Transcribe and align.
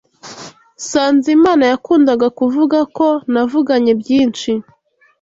Sanzimana 0.89 1.63
yakundaga 1.71 2.27
kuvuga 2.39 2.79
ko 2.97 3.07
navuganye 3.31 3.91
byinshi. 4.01 4.51